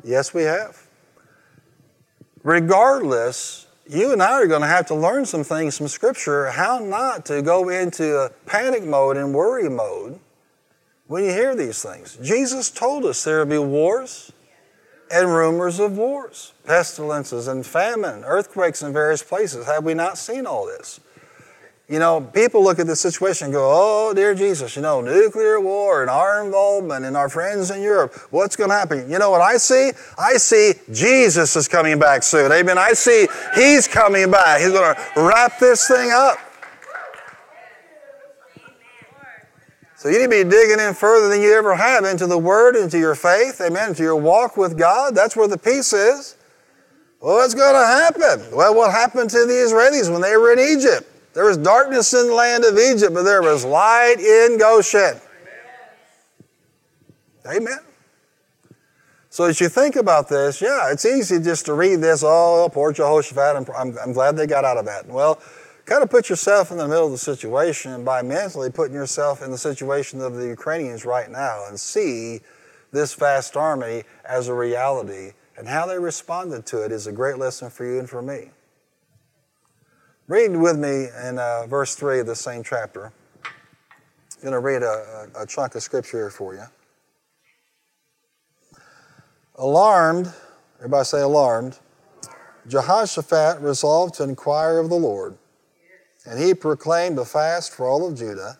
[0.03, 0.85] Yes, we have.
[2.43, 6.79] Regardless, you and I are going to have to learn some things from Scripture how
[6.79, 10.19] not to go into a panic mode and worry mode
[11.09, 12.17] when you hear these things.
[12.21, 14.31] Jesus told us there will be wars
[15.11, 19.65] and rumors of wars, pestilences and famine, earthquakes in various places.
[19.65, 20.99] Have we not seen all this?
[21.87, 25.59] You know, people look at this situation and go, oh, dear Jesus, you know, nuclear
[25.59, 29.09] war and our involvement and our friends in Europe, what's going to happen?
[29.09, 29.93] You know what I see?
[30.15, 32.51] I see Jesus is coming back soon.
[32.51, 32.77] Amen.
[32.77, 34.61] I see He's coming back.
[34.61, 36.37] He's going to wrap this thing up.
[39.99, 42.77] So you need to be digging in further than you ever have into the Word,
[42.77, 45.13] into your faith, amen, into your walk with God.
[45.13, 46.37] That's where the peace is.
[47.19, 48.55] Well, what's going to happen?
[48.55, 51.05] Well, what happened to the Israelis when they were in Egypt?
[51.33, 55.19] There was darkness in the land of Egypt, but there was light in Goshen.
[57.45, 57.79] Amen.
[59.29, 62.93] So as you think about this, yeah, it's easy just to read this, oh, poor
[62.93, 65.07] Jehoshaphat, I'm, I'm, I'm glad they got out of that.
[65.07, 65.41] Well,
[65.89, 69.49] kind of put yourself in the middle of the situation by mentally putting yourself in
[69.49, 72.41] the situation of the Ukrainians right now and see
[72.91, 77.39] this vast army as a reality and how they responded to it is a great
[77.39, 78.51] lesson for you and for me.
[80.27, 83.11] Read with me in uh, verse 3 of the same chapter.
[83.43, 86.65] I'm going to read a, a, chunk of scripture here for you.
[89.55, 90.31] Alarmed,
[90.77, 91.79] everybody say alarmed,
[92.67, 95.35] Jehoshaphat resolved to inquire of the Lord.
[96.25, 98.57] And he proclaimed a fast for all of Judah.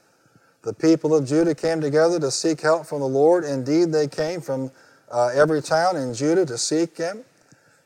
[0.62, 3.44] The people of Judah came together to seek help from the Lord.
[3.44, 4.72] Indeed, they came from
[5.12, 7.24] uh, every town in Judah to seek him.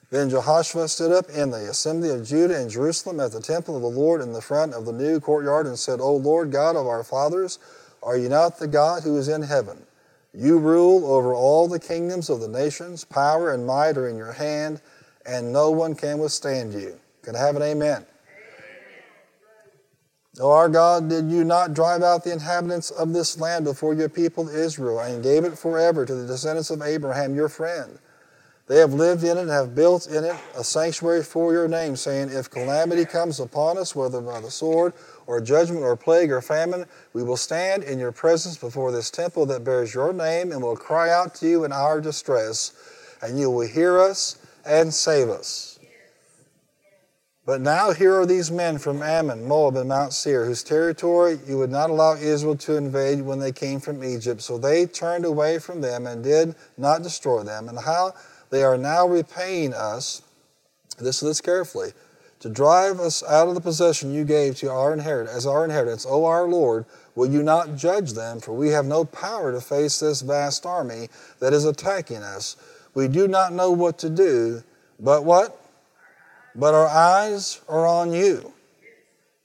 [0.09, 3.81] Then Jehoshaphat stood up in the assembly of Judah in Jerusalem at the temple of
[3.81, 6.85] the Lord in the front of the new courtyard and said, O Lord God of
[6.85, 7.57] our fathers,
[8.03, 9.77] are you not the God who is in heaven?
[10.33, 13.03] You rule over all the kingdoms of the nations.
[13.03, 14.81] Power and might are in your hand,
[15.25, 16.99] and no one can withstand you.
[17.21, 18.05] Can I have an amen?
[20.39, 24.09] O our God, did you not drive out the inhabitants of this land before your
[24.09, 27.99] people Israel, and gave it forever to the descendants of Abraham, your friend?
[28.67, 31.95] They have lived in it and have built in it a sanctuary for your name,
[31.95, 34.93] saying, If calamity comes upon us, whether by the sword
[35.27, 39.45] or judgment or plague or famine, we will stand in your presence before this temple
[39.47, 42.71] that bears your name and will cry out to you in our distress,
[43.21, 45.72] and you will hear us and save us.
[47.45, 51.57] But now here are these men from Ammon, Moab, and Mount Seir, whose territory you
[51.57, 54.41] would not allow Israel to invade when they came from Egypt.
[54.41, 57.67] So they turned away from them and did not destroy them.
[57.67, 58.13] And how
[58.49, 60.21] they are now repaying us,
[61.01, 61.91] listen to this carefully,
[62.39, 66.05] to drive us out of the possession you gave to our inheritance, as our inheritance,
[66.07, 68.39] O our Lord, will you not judge them?
[68.39, 72.55] For we have no power to face this vast army that is attacking us.
[72.93, 74.63] We do not know what to do,
[74.99, 75.59] but what?
[76.55, 78.53] But our eyes are on you.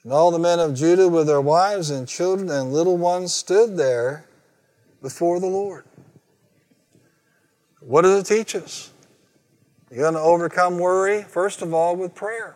[0.03, 3.77] And all the men of Judah with their wives and children and little ones stood
[3.77, 4.25] there
[5.01, 5.85] before the Lord.
[7.81, 8.91] What does it teach us?
[9.89, 12.55] You're going to overcome worry, first of all, with prayer.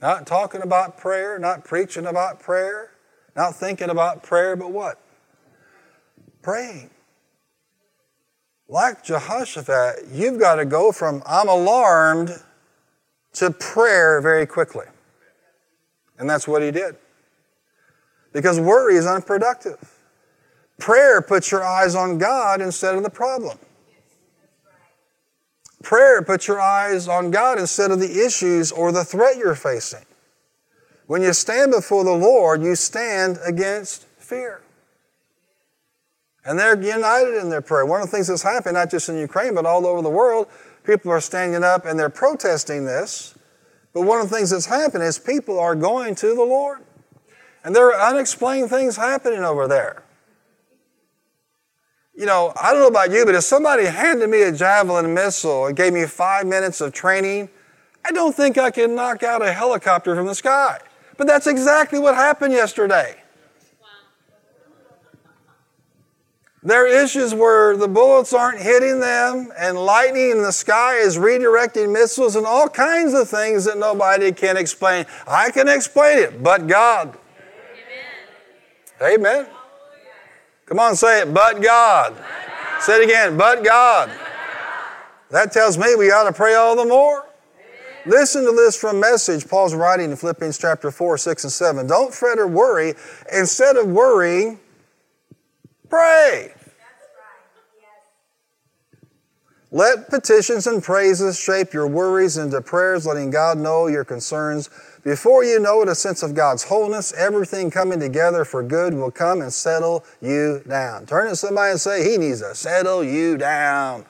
[0.00, 2.90] Not talking about prayer, not preaching about prayer,
[3.34, 5.00] not thinking about prayer, but what?
[6.42, 6.90] Praying.
[8.68, 12.30] Like Jehoshaphat, you've got to go from I'm alarmed
[13.36, 14.86] to prayer very quickly.
[16.18, 16.96] And that's what he did.
[18.32, 19.78] Because worry is unproductive.
[20.78, 23.58] Prayer puts your eyes on God instead of the problem.
[25.82, 30.04] Prayer puts your eyes on God instead of the issues or the threat you're facing.
[31.06, 34.62] When you stand before the Lord, you stand against fear.
[36.44, 37.84] And they're united in their prayer.
[37.84, 40.48] One of the things that's happening, not just in Ukraine, but all over the world,
[40.86, 43.34] people are standing up and they're protesting this.
[43.92, 46.80] But one of the things that's happening is people are going to the Lord.
[47.64, 50.04] And there are unexplained things happening over there
[52.16, 55.66] you know, I don't know about you, but if somebody handed me a javelin missile
[55.66, 57.50] and gave me five minutes of training,
[58.04, 60.78] I don't think I can knock out a helicopter from the sky.
[61.18, 63.22] But that's exactly what happened yesterday.
[66.66, 71.16] There are issues where the bullets aren't hitting them, and lightning in the sky is
[71.16, 75.06] redirecting missiles and all kinds of things that nobody can explain.
[75.28, 77.16] I can explain it, but God.
[79.00, 79.14] Amen.
[79.14, 79.46] Amen.
[80.64, 81.32] Come on, say it.
[81.32, 82.14] But God.
[82.16, 82.82] But God.
[82.82, 83.36] Say it again.
[83.36, 84.08] But God.
[84.08, 84.24] but God.
[85.30, 87.28] That tells me we ought to pray all the more.
[88.06, 91.86] Listen to this from message Paul's writing in Philippians chapter 4, 6, and 7.
[91.86, 92.94] Don't fret or worry.
[93.32, 94.58] Instead of worrying,
[95.88, 96.54] pray.
[99.72, 104.70] Let petitions and praises shape your worries into prayers, letting God know your concerns
[105.06, 109.12] before you know it, a sense of God's wholeness, everything coming together for good will
[109.12, 111.06] come and settle you down.
[111.06, 114.04] Turn to somebody and say, He needs to settle you down.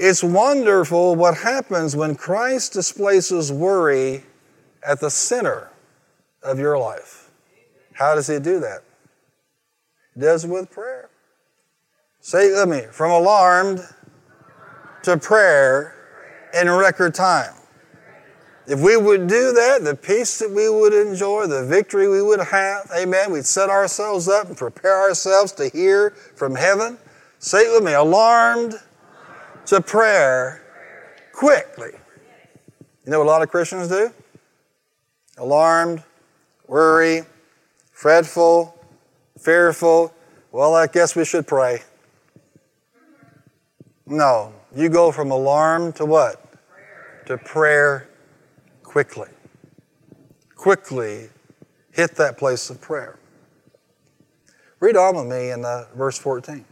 [0.00, 4.24] It's wonderful what happens when Christ displaces worry
[4.84, 5.70] at the center
[6.42, 7.30] of your life.
[7.92, 8.82] How does He do that?
[10.14, 11.05] He does it with prayer.
[12.26, 13.86] Say it with me from alarmed
[15.04, 15.94] to prayer
[16.60, 17.54] in record time.
[18.66, 22.40] If we would do that, the peace that we would enjoy, the victory we would
[22.40, 26.98] have, amen, we'd set ourselves up and prepare ourselves to hear from heaven.
[27.38, 28.74] Say it with me alarmed
[29.66, 30.64] to prayer
[31.32, 31.92] quickly.
[33.04, 34.10] You know what a lot of Christians do?
[35.38, 36.02] alarmed,
[36.66, 37.22] worry,
[37.92, 38.76] fretful,
[39.38, 40.12] fearful,
[40.50, 41.82] well, I guess we should pray.
[44.06, 46.52] No, you go from alarm to what?
[46.68, 47.24] Prayer.
[47.26, 48.08] To prayer
[48.84, 49.28] quickly.
[50.54, 51.28] Quickly
[51.90, 53.18] hit that place of prayer.
[54.78, 56.64] Read on with me in uh, verse 14.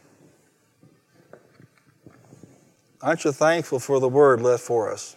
[3.02, 5.16] Aren't you thankful for the word left for us?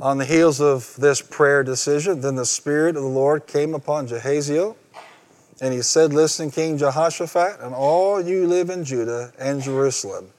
[0.00, 4.08] On the heels of this prayer decision, then the Spirit of the Lord came upon
[4.08, 4.76] Jahaziel,
[5.64, 10.30] and he said, Listen, King Jehoshaphat, and all you live in Judah and Jerusalem,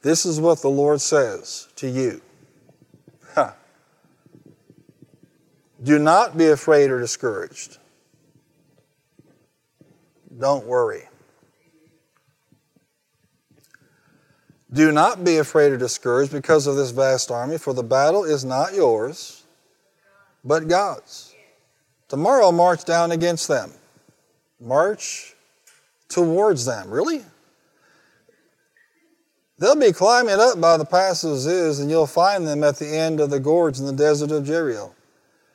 [0.00, 2.22] this is what the Lord says to you.
[3.34, 3.52] Huh.
[5.82, 7.76] Do not be afraid or discouraged.
[10.38, 11.10] Don't worry.
[14.72, 18.46] Do not be afraid or discouraged because of this vast army, for the battle is
[18.46, 19.44] not yours,
[20.42, 21.34] but God's.
[22.08, 23.70] Tomorrow, march down against them.
[24.60, 25.34] March
[26.08, 26.90] towards them.
[26.90, 27.22] Really?
[29.58, 32.88] They'll be climbing up by the Pass of Ziz, and you'll find them at the
[32.88, 34.94] end of the gorge in the desert of Jeruel.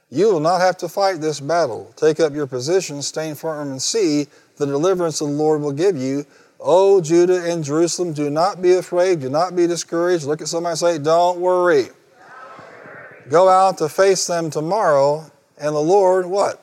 [0.09, 1.93] You will not have to fight this battle.
[1.95, 4.27] Take up your position, stand firm, and see
[4.57, 6.25] the deliverance the Lord will give you
[6.59, 10.25] Oh, Judah and Jerusalem, do not be afraid, do not be discouraged.
[10.25, 11.83] Look at somebody and say, Don't worry.
[11.83, 13.29] Don't worry.
[13.29, 16.61] Go out to face them tomorrow, and the Lord, what?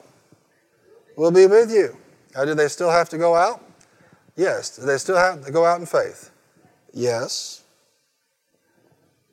[1.16, 1.97] Will be with you.
[2.37, 3.62] Now, do they still have to go out?
[4.37, 4.76] Yes.
[4.76, 6.30] Do they still have to go out in faith?
[6.93, 7.62] Yes.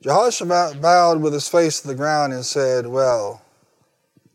[0.02, 3.42] Jehoshaphat bowed with his face to the ground and said, Well,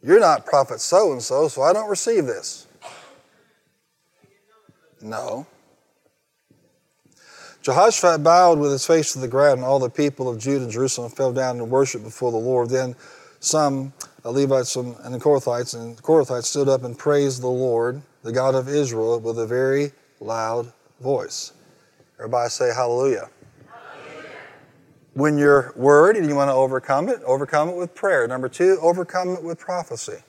[0.04, 2.68] you're not prophet so and so, so I don't receive this.
[5.02, 5.48] No.
[7.62, 10.72] Jehoshaphat bowed with his face to the ground, and all the people of Judah and
[10.72, 12.70] Jerusalem fell down and worshiped before the Lord.
[12.70, 12.96] Then
[13.40, 13.94] some
[14.24, 18.32] uh, Levites and the Kohathites and the Korahites stood up and praised the Lord, the
[18.32, 21.54] God of Israel, with a very loud voice.
[22.18, 23.30] Everybody say hallelujah.
[23.68, 24.30] hallelujah.
[25.14, 28.28] When you're worried and you want to overcome it, overcome it with prayer.
[28.28, 30.24] Number two, overcome it with prophecy.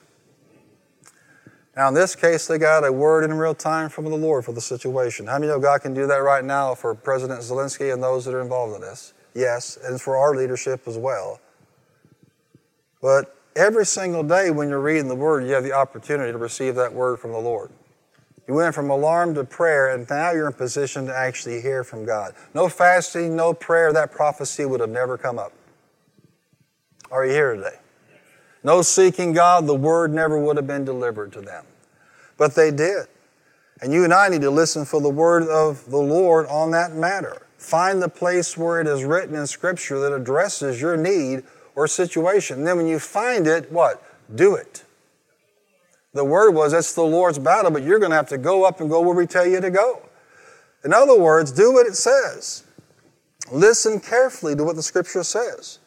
[1.76, 4.53] Now, in this case, they got a word in real time from the Lord for
[4.53, 5.26] the situation.
[5.26, 8.34] How many know God can do that right now for President Zelensky and those that
[8.34, 9.14] are involved in this?
[9.34, 11.41] Yes, and for our leadership as well.
[13.01, 16.74] But every single day when you're reading the Word, you have the opportunity to receive
[16.74, 17.70] that word from the Lord.
[18.51, 22.05] You went from alarm to prayer, and now you're in position to actually hear from
[22.05, 22.34] God.
[22.53, 25.53] No fasting, no prayer, that prophecy would have never come up.
[27.12, 27.76] Are you here today?
[28.64, 31.64] No seeking God, the word never would have been delivered to them.
[32.38, 33.07] But they did.
[33.82, 36.92] And you and I need to listen for the word of the Lord on that
[36.92, 37.46] matter.
[37.57, 41.44] Find the place where it is written in Scripture that addresses your need
[41.76, 42.59] or situation.
[42.59, 44.03] And then when you find it, what?
[44.34, 44.82] Do it.
[46.12, 48.80] The word was, it's the Lord's battle, but you're going to have to go up
[48.80, 50.02] and go where we tell you to go.
[50.84, 52.64] In other words, do what it says.
[53.52, 55.78] Listen carefully to what the Scripture says.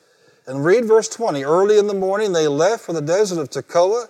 [0.45, 1.43] And read verse 20.
[1.43, 4.07] Early in the morning they left for the desert of Tekoa.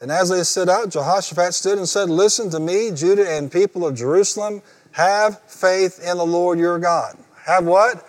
[0.00, 3.86] And as they set out, Jehoshaphat stood and said, Listen to me, Judah and people
[3.86, 4.62] of Jerusalem.
[4.92, 7.16] Have faith in the Lord your God.
[7.46, 8.04] Have what?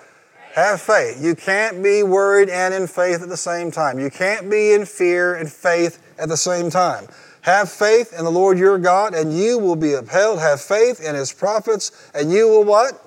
[0.54, 1.24] Have faith.
[1.24, 4.00] You can't be worried and in faith at the same time.
[4.00, 7.08] You can't be in fear and faith at the same time.
[7.50, 10.38] Have faith in the Lord your God, and you will be upheld.
[10.38, 13.04] Have faith in his prophets, and you will what?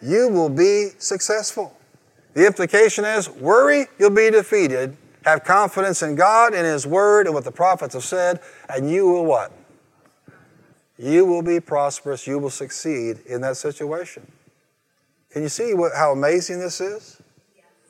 [0.00, 1.76] You will be successful.
[2.32, 4.96] The implication is worry, you'll be defeated.
[5.26, 8.40] Have confidence in God and His Word and what the prophets have said,
[8.70, 9.52] and you will what?
[10.98, 12.26] You will be prosperous.
[12.26, 14.26] You will succeed in that situation.
[15.30, 17.20] Can you see what, how amazing this is?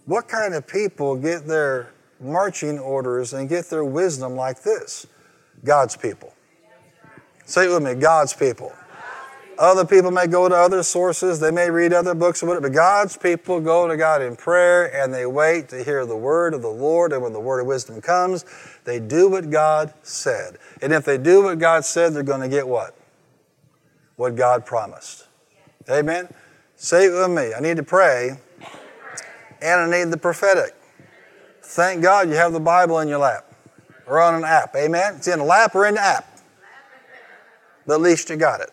[0.05, 5.07] What kind of people get their marching orders and get their wisdom like this?
[5.65, 6.35] God's people.
[7.47, 8.73] Say it with me God's people.
[9.57, 13.61] Other people may go to other sources, they may read other books but God's people
[13.61, 17.13] go to God in prayer and they wait to hear the word of the Lord.
[17.13, 18.45] And when the word of wisdom comes,
[18.85, 20.59] they do what God said.
[20.83, 22.97] And if they do what God said, they're going to get what?
[24.17, 25.29] What God promised.
[25.89, 26.29] Amen?
[26.75, 27.55] Say it with me.
[27.55, 28.39] I need to pray
[29.63, 30.75] and I need the prophetic.
[31.63, 33.54] Thank God you have the Bible in your lap
[34.07, 34.75] or on an app.
[34.77, 35.17] Amen?
[35.17, 36.39] It's in a lap or in the app.
[37.87, 38.71] But at least you got it.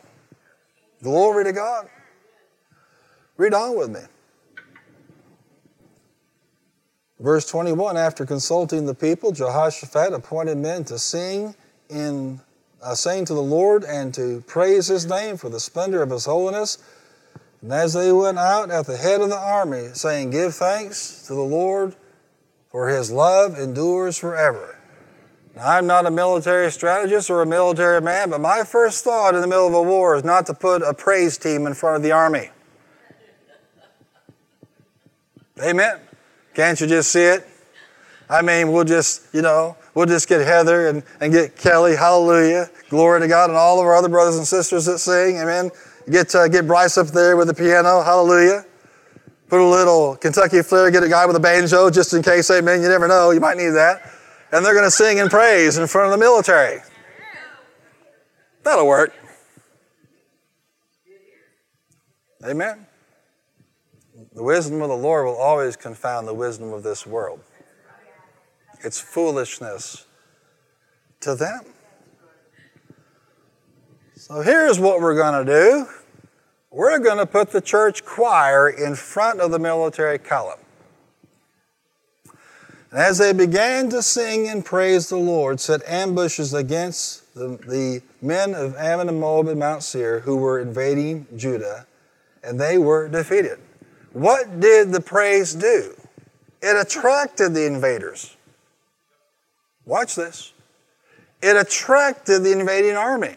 [1.03, 1.89] Glory to God.
[3.37, 4.01] Read on with me.
[7.19, 11.55] Verse 21 After consulting the people, Jehoshaphat appointed men to sing
[11.89, 12.39] in
[12.81, 16.25] uh, saying to the Lord and to praise his name for the splendor of his
[16.25, 16.77] holiness
[17.61, 21.35] And as they went out at the head of the army, saying, Give thanks to
[21.35, 21.95] the Lord,
[22.69, 24.77] for his love endures forever.
[25.59, 29.47] I'm not a military strategist or a military man, but my first thought in the
[29.47, 32.11] middle of a war is not to put a praise team in front of the
[32.11, 32.49] army.
[35.61, 35.99] Amen.
[36.53, 37.47] Can't you just see it?
[38.29, 42.69] I mean, we'll just, you know, we'll just get Heather and, and get Kelly, hallelujah,
[42.89, 45.69] glory to God, and all of our other brothers and sisters that sing, amen.
[46.09, 48.65] Get, uh, get Bryce up there with the piano, hallelujah.
[49.49, 52.81] Put a little Kentucky flair, get a guy with a banjo just in case, amen.
[52.81, 54.10] You never know, you might need that.
[54.51, 56.81] And they're going to sing and praise in front of the military.
[58.63, 59.13] That'll work.
[62.45, 62.87] Amen.
[64.33, 67.41] The wisdom of the Lord will always confound the wisdom of this world.
[68.83, 70.05] It's foolishness
[71.21, 71.61] to them.
[74.15, 75.87] So here's what we're going to do
[76.71, 80.59] we're going to put the church choir in front of the military column.
[82.91, 88.01] And as they began to sing and praise the Lord, set ambushes against the, the
[88.21, 91.87] men of Ammon and Moab and Mount Seir who were invading Judah,
[92.43, 93.59] and they were defeated.
[94.11, 95.95] What did the praise do?
[96.61, 98.35] It attracted the invaders.
[99.85, 100.51] Watch this.
[101.41, 103.35] It attracted the invading army.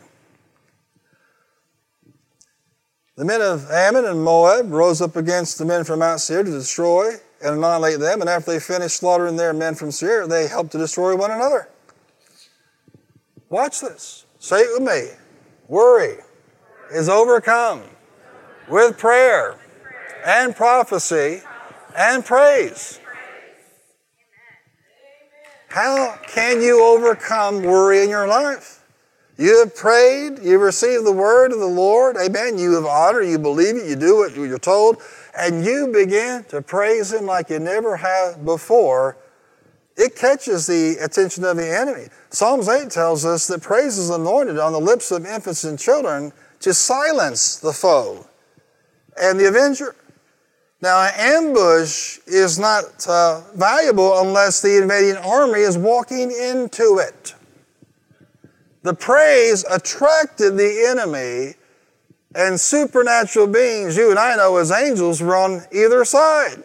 [3.17, 6.51] The men of Ammon and Moab rose up against the men from Mount Seir to
[6.51, 7.13] destroy
[7.45, 10.79] and annihilate them, and after they finished slaughtering their men from Seir, they helped to
[10.79, 11.69] destroy one another.
[13.51, 14.25] Watch this.
[14.39, 15.11] Say it with me.
[15.69, 16.17] Worry
[16.93, 17.83] is overcome
[18.69, 19.59] with prayer
[20.27, 21.43] and prophecy
[21.97, 23.01] and praise.
[25.69, 28.85] How can you overcome worry in your life?
[29.37, 32.59] You have prayed, you've received the word of the Lord, amen.
[32.59, 35.03] You have honored, you believe it, you do what you're told,
[35.37, 39.17] and you begin to praise Him like you never have before.
[39.97, 42.09] It catches the attention of the enemy.
[42.31, 46.33] Psalms 8 tells us that praise is anointed on the lips of infants and children
[46.61, 48.27] to silence the foe
[49.21, 49.95] and the avenger.
[50.81, 57.35] Now, an ambush is not uh, valuable unless the invading army is walking into it.
[58.83, 61.55] The praise attracted the enemy,
[62.35, 66.63] and supernatural beings, you and I know as angels, were on either side.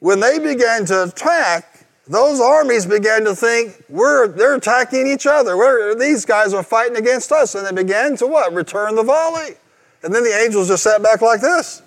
[0.00, 5.56] When they began to attack, those armies began to think, we're, they're attacking each other.
[5.56, 7.54] We're, these guys are fighting against us.
[7.54, 8.52] And they began to what?
[8.52, 9.54] Return the volley.
[10.02, 11.82] And then the angels just sat back like this.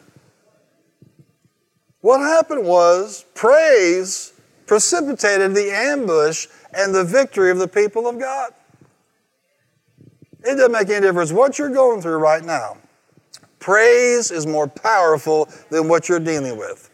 [2.02, 4.34] What happened was praise
[4.68, 8.54] precipitated the ambush and the victory of the people of God.
[10.44, 12.78] It doesn't make any difference what you're going through right now.
[13.60, 16.90] Praise is more powerful than what you're dealing with.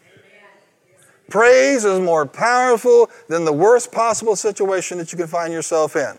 [1.30, 6.16] Praise is more powerful than the worst possible situation that you can find yourself in.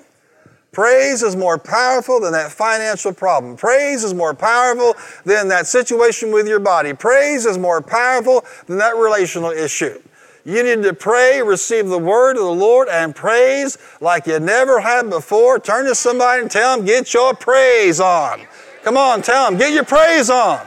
[0.72, 3.56] Praise is more powerful than that financial problem.
[3.56, 6.94] Praise is more powerful than that situation with your body.
[6.94, 10.00] Praise is more powerful than that relational issue.
[10.46, 14.80] You need to pray, receive the word of the Lord, and praise like you never
[14.80, 15.60] had before.
[15.60, 18.42] Turn to somebody and tell them, get your praise on.
[18.84, 20.66] Come on, tell them, get your praise on.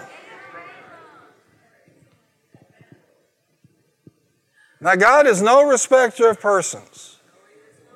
[4.81, 7.13] Now, God is no respecter of persons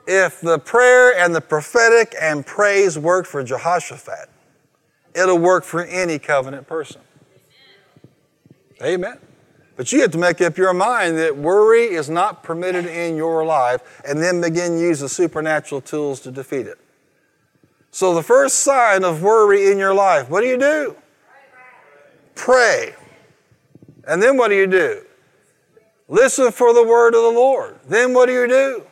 [0.07, 4.31] if the prayer and the prophetic and praise work for Jehoshaphat,
[5.15, 7.01] it'll work for any covenant person.
[8.83, 9.19] Amen.
[9.77, 13.45] But you have to make up your mind that worry is not permitted in your
[13.45, 16.79] life and then begin use the supernatural tools to defeat it.
[17.91, 20.97] So the first sign of worry in your life, what do you do?
[22.35, 22.95] Pray.
[24.07, 25.03] And then what do you do?
[26.09, 27.79] Listen for the word of the Lord.
[27.89, 28.87] Then what do you do?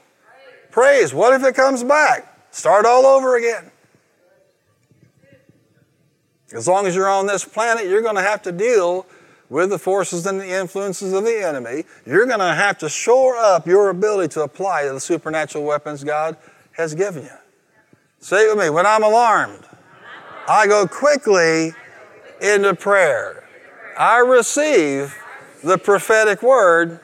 [0.71, 1.15] Praise.
[1.15, 2.49] What if it comes back?
[2.51, 3.71] Start all over again.
[6.53, 9.07] As long as you're on this planet, you're going to have to deal
[9.49, 11.85] with the forces and the influences of the enemy.
[12.07, 16.37] You're going to have to shore up your ability to apply the supernatural weapons God
[16.73, 17.31] has given you.
[18.21, 18.71] Say it with me.
[18.71, 19.65] When I'm alarmed,
[20.49, 21.73] I go quickly
[22.41, 23.49] into prayer.
[23.99, 25.17] I receive
[25.63, 27.01] the prophetic word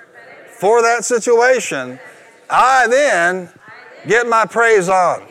[0.59, 2.01] for that situation.
[2.49, 3.51] I then
[4.07, 5.27] Get my praise on.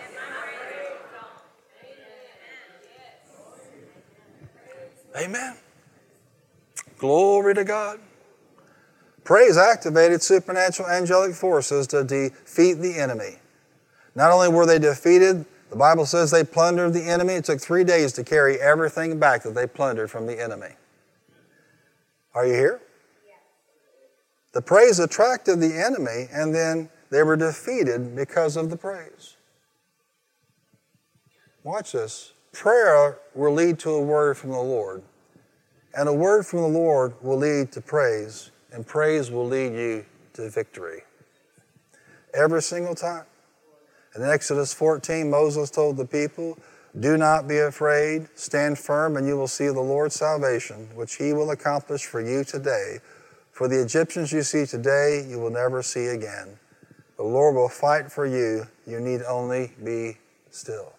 [5.17, 5.58] Amen.
[6.99, 7.99] Glory to God.
[9.23, 13.37] Praise activated supernatural angelic forces to defeat the enemy.
[14.15, 17.33] Not only were they defeated, the Bible says they plundered the enemy.
[17.33, 20.75] It took three days to carry everything back that they plundered from the enemy.
[22.33, 22.81] Are you here?
[24.51, 29.35] The praise attracted the enemy, and then they were defeated because of the praise.
[31.63, 32.33] Watch this.
[32.51, 35.03] Prayer will lead to a word from the Lord,
[35.95, 40.05] and a word from the Lord will lead to praise, and praise will lead you
[40.33, 41.01] to victory.
[42.33, 43.25] Every single time.
[44.15, 46.57] In Exodus 14, Moses told the people,
[46.99, 51.33] Do not be afraid, stand firm, and you will see the Lord's salvation, which he
[51.33, 52.99] will accomplish for you today.
[53.51, 56.57] For the Egyptians you see today, you will never see again.
[57.17, 58.65] The Lord will fight for you.
[58.87, 60.17] You need only be
[60.49, 60.93] still.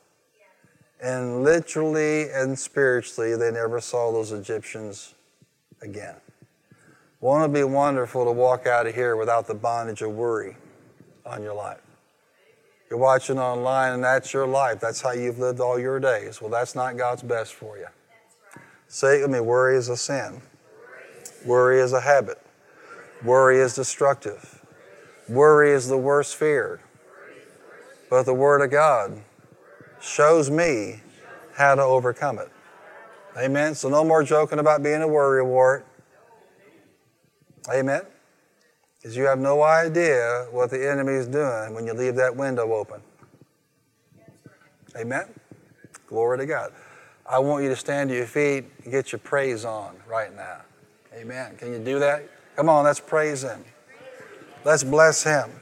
[1.03, 5.15] And literally and spiritually, they never saw those Egyptians
[5.81, 6.17] again.
[7.21, 10.57] Won't it be wonderful to walk out of here without the bondage of worry
[11.25, 11.81] on your life?
[12.91, 14.81] You're watching online and that's your life.
[14.81, 16.41] That's how you've lived all your days.
[16.41, 17.87] Well, that's not God's best for you.
[18.89, 20.43] Say it with me worry is a sin,
[21.47, 22.43] worry is a habit,
[23.23, 24.65] worry is destructive,
[25.29, 26.81] worry is the worst fear.
[28.11, 29.23] But the Word of God
[30.01, 31.01] shows me
[31.55, 32.51] how to overcome it.
[33.37, 33.75] Amen.
[33.75, 35.87] So no more joking about being a worry wart.
[37.73, 38.03] Amen.
[38.97, 42.73] Because you have no idea what the enemy is doing when you leave that window
[42.73, 43.01] open.
[44.97, 45.27] Amen.
[46.07, 46.73] Glory to God.
[47.25, 50.63] I want you to stand to your feet and get your praise on right now.
[51.15, 51.57] Amen.
[51.57, 52.29] Can you do that?
[52.57, 53.65] Come on, let's praise Him.
[54.65, 55.61] Let's bless Him.